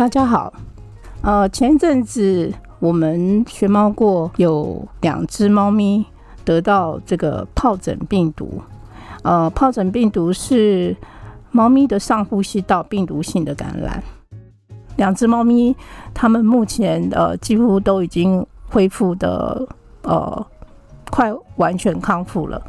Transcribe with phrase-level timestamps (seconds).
[0.00, 0.50] 大家好，
[1.20, 6.02] 呃，前一阵子我们学猫过，有两只猫咪
[6.42, 8.62] 得到这个疱疹病毒。
[9.24, 10.96] 呃，疱疹病毒是
[11.50, 14.02] 猫咪的上呼吸道病毒性的感染。
[14.96, 15.76] 两只猫咪，
[16.14, 19.68] 它们目前呃几乎都已经恢复的
[20.04, 20.46] 呃
[21.10, 22.62] 快完全康复了。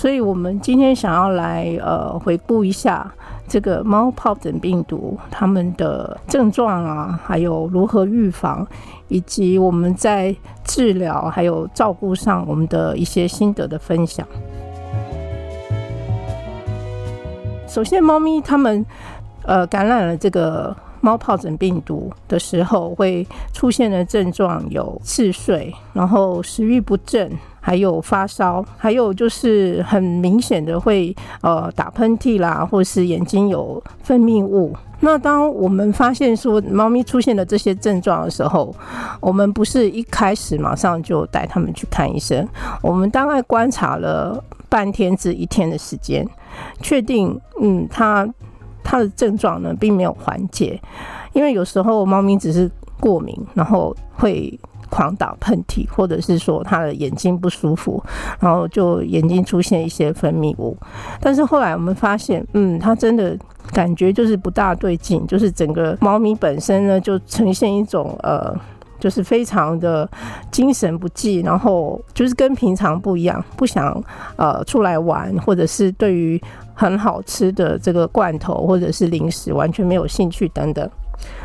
[0.00, 3.12] 所以我们今天想要来呃回顾一下。
[3.46, 8.66] 这个猫疱疹病毒，它们的症状啊，还有如何预防，
[9.08, 14.26] 以及我们在治疗还有照顾上，我们的一些心得的分享。
[17.68, 18.86] 首先，猫咪它们
[19.42, 27.30] 呃感染了这个猫疱疹病毒的时候，会出现的症状有嗜睡，然后食欲不振。
[27.60, 34.74] 还有发烧，还有就是很明显的会呃打喷嚏啦，或是眼睛有分泌物。
[35.02, 38.74] 那当我们发现说猫咪出现了这些症状的时候，
[39.20, 42.46] 我们不是一开始马上就带它们去看医生，
[42.82, 46.26] 我们大概观察了半天至一天的时间，
[46.82, 48.28] 确定嗯它
[48.82, 50.78] 它的症状呢并没有缓解，
[51.32, 54.58] 因为有时候猫咪只是过敏，然后会。
[54.90, 58.02] 狂打喷嚏，或者是说他的眼睛不舒服，
[58.40, 60.76] 然后就眼睛出现一些分泌物。
[61.20, 63.38] 但是后来我们发现，嗯，他真的
[63.72, 68.54] 感觉就是不大对劲，就是整个猫咪本身呢就呈现一种呃，
[68.98, 70.08] 就是非常的
[70.50, 74.02] 精神不济，然后就是跟平常不一样，不想
[74.36, 76.40] 呃出来玩，或者是对于
[76.74, 80.90] 很好吃的这个罐头或者是零食完全没有兴趣等等。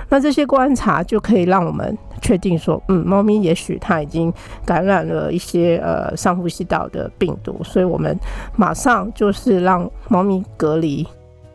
[0.09, 4.33] 那这些观察就可以让我们确定说，嗯，猫咪也许它已经
[4.65, 8.17] 感染了一些呃上呼吸道的病毒，所以我们
[8.55, 11.07] 马上就是让猫咪隔离，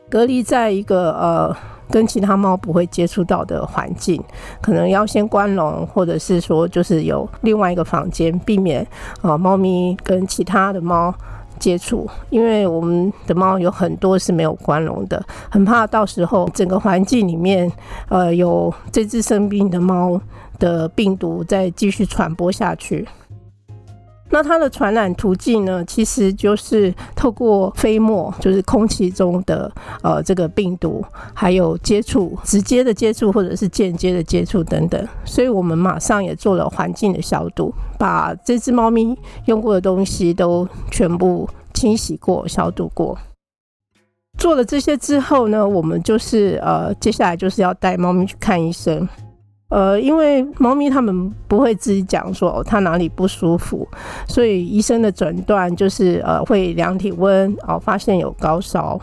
[0.08, 1.56] 隔离在一个呃
[1.90, 4.22] 跟其他猫不会接触到的环境，
[4.60, 8.86] 可能要先关笼，或者是说就是有另外一个房间，避免
[9.22, 11.14] 啊猫咪跟其他的猫。
[11.58, 17.70] 接触，因为我们的猫有很多是没有关笼的，很怕到时候整个环境里面，
[18.08, 20.18] 呃，有这只生病的猫
[20.60, 23.08] 的病毒再继续传播下去。
[24.32, 29.68] 那它的传染途径呢，其实就是透过飞沫，就是空气中的
[30.04, 31.04] 呃这个病毒，
[31.34, 35.08] 还有接触直接的接触或者是间接的接触等等。
[35.24, 43.18] 所以我们马上也做了环境的消毒，把这只猫咪用过的东西都全部清洗过、消毒过。
[44.38, 49.08] 做了这些之后呢，我们就是呃接下来就是要带猫咪去看医生。
[49.70, 53.88] 呃，因为猫咪它们不会自己讲说它哪里不舒服，
[54.26, 59.00] 所以医生的诊断就是呃会量体温哦，发现有高烧，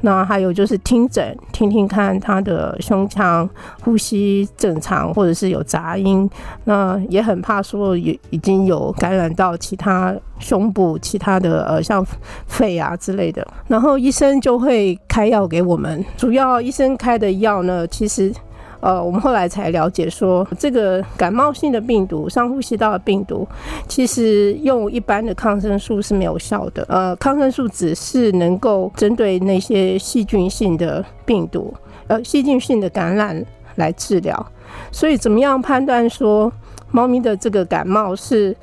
[0.00, 3.48] 那还有就是听诊，听听看它的胸腔
[3.82, 6.28] 呼吸正常或者是有杂音，
[6.64, 12.04] 那也很怕说有已经有感染到其他胸部其他的呃像
[12.48, 18.32] 肺啊之类的，然后医生就会开药给我们，主要医生开的药呢，其实。
[18.80, 23.46] 呃，我们后来才了解说，这个感冒性的病毒、上呼吸道的病毒，
[23.88, 26.84] 其实用一般的抗生素是没有效的。
[26.88, 31.74] 呃，抗生素只是能够针对那些细菌性的病毒，
[32.06, 33.44] 呃，细菌性的感染
[33.76, 34.46] 来治疗。
[34.92, 36.52] 所以，怎么样判断说
[36.90, 38.56] 猫咪的这个感冒是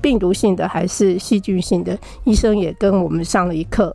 [0.00, 1.96] 病毒性的还是细菌性的？
[2.24, 3.94] 医生也跟我们上了一课。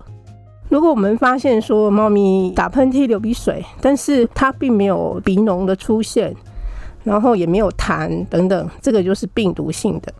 [0.69, 6.35] 如果我们发现说猫咪打喷嚏、流鼻水，但是它并没有鼻脓的出现，
[7.03, 10.13] 然后也没有痰等等，这个就是病毒性的。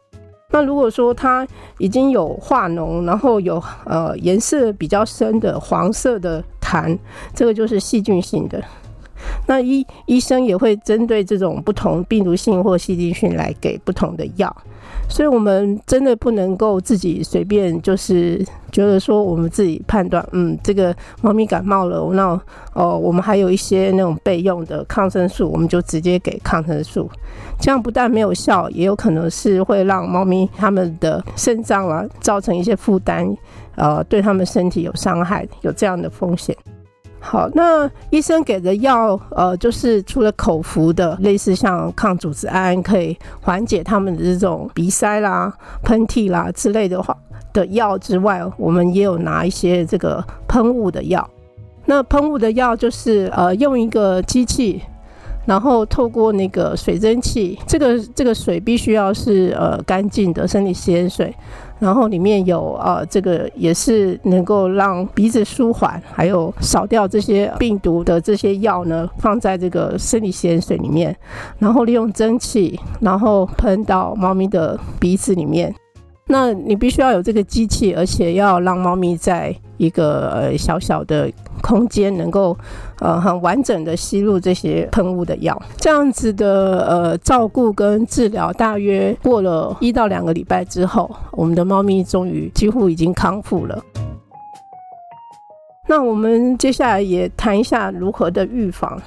[0.49, 1.45] 那如果说它
[1.77, 6.97] 已经有化脓，然后有呃颜色比较深的黄色的痰，
[7.35, 8.63] 这个就是细菌性的。
[9.45, 14.55] 那医医生也会针对这种不同病毒性或细菌性来给不同的药。
[15.09, 22.39] 所以，我们真的不能够自己随便，就是觉得说我们自己判断，嗯，这个猫咪感冒了，那
[22.73, 27.09] 哦，我们还有一些那种备用的抗生素，我们就直接给抗生素，
[27.59, 33.33] 这样不但没有效，也有可能是会让猫咪它们的肾脏啊造成一些负担，
[33.75, 36.55] 呃，对它们身体有伤害，有这样的风险。
[37.19, 45.51] 好，那医生给的药，呃，就是除了口服的，类似像抗组织胺，可以缓解他们的这种鼻塞啦、
[45.83, 47.15] 喷嚏啦之类的话
[47.51, 51.27] 的药之外，我们也有拿一些这个喷雾的药。
[51.85, 54.81] 那喷雾的药就是呃，用一个机器
[55.47, 61.33] 然后透过那个水蒸气，这个这个水必须要是呃干净的生理盐水，
[61.79, 71.15] 然后里面有呃这个也是能够让鼻子舒缓，还有扫掉这些病毒的这些药呢，放在这个生理盐水里面，
[71.59, 75.73] 然后利用蒸汽，然后喷到猫咪的鼻子里面。
[76.27, 81.31] 那你必须要有这个机器，而且要让猫咪在一个呃小小的
[81.61, 82.55] 空间，能够
[82.99, 85.59] 呃很完整的吸入这些喷雾的药。
[85.77, 93.81] 这样子的呃照顾跟治疗，大约过了一到两个礼拜之后，我们的猫咪终于几乎已经康复了。
[95.87, 99.01] 那我们接下来也谈一下如何的预防。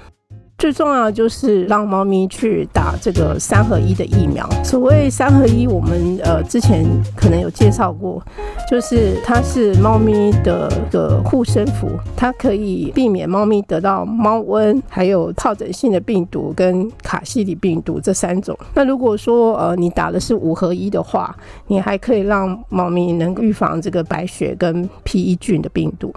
[0.61, 4.47] 最重要就是让猫咪去打这个三合一的疫苗。
[4.62, 6.85] 所谓三合一，我们呃之前
[7.17, 8.23] 可能有介绍过，
[8.71, 18.55] 就是它是猫咪的个护身符，它可以避免猫咪得到猫瘟、还有疱疹性的病毒跟卡西里病毒这三种。
[18.75, 21.35] 那如果说呃你打的是五合一的话，
[21.69, 26.13] 你还可以让猫咪能预防这个白血跟 P E 菌的病毒。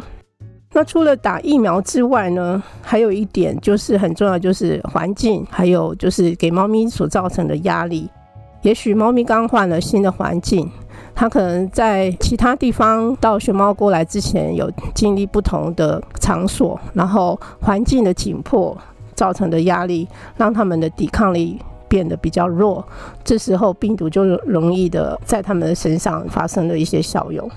[0.75, 8.09] 那除了打疫苗之外呢，还有一点就是很重要，就是环境，还有就是给猫咪所造成的压力。
[8.63, 10.67] 也许猫咪刚换了新的环境，
[11.13, 18.75] 它可能在其他地方到熊猫过来之前有经历不同的场所，然后环境的紧迫
[19.13, 22.83] 造成的压力，让它们的抵抗力变得比较弱。
[23.23, 27.47] 这时候病毒就容易的在它们的身上发生了一些效用。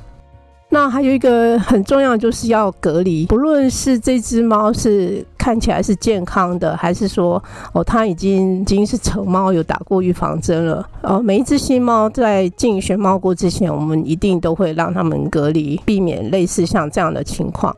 [0.68, 3.26] 那还有一个很重要，就是要隔离。
[3.26, 7.42] 不论是这只猫是看起来是健康的，还是说
[7.72, 10.86] 哦它已经已经是成猫，有打过预防针了。
[11.02, 17.74] 呃，每一只新猫在进选猫锅之前，我们一定都会让它们隔离，避免类似像这样的情况。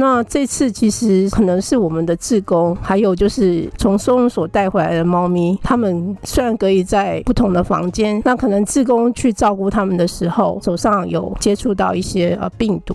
[0.00, 12.94] 那这次其实可能是我们的志工，还有就是从收容所带回来的猫咪，他们虽然可以在不同的房间，那可能志工去照顾他们的时候，手上有接触到一些呃病毒，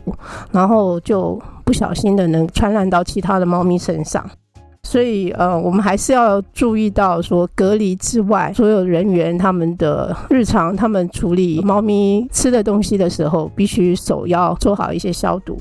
[0.52, 4.26] 然后就不小心的能传染到其他的猫咪身上，
[4.84, 15.58] 所以呃，我们还是要注意到说隔离之外，所有人员他们的日常，他们处理猫咪吃的东西的时候，必须手要做好一些消毒。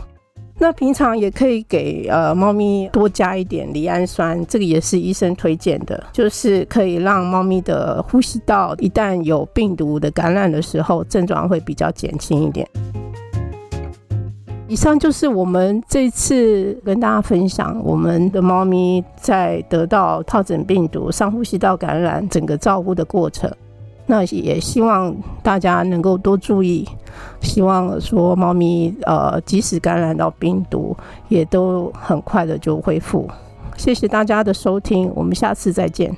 [0.58, 12.68] 那平常也可以给呃猫咪多加一点赖氨酸，这个也是医生推荐的，就是可以让猫咪的呼吸道一旦有病毒的感染的时候，症状会比较减轻一点。
[14.68, 23.52] 以上就是我们这次跟大家分享我们的猫咪在得到疱疹病毒、上呼吸道感染整个照顾的过程。
[24.06, 26.88] 那也希望大家能够多注意，
[27.40, 30.96] 希望说猫咪呃，即使感染到病毒，
[31.28, 33.28] 也都很快的就恢复。
[33.76, 36.14] 谢谢大家的收听，我们下次再见。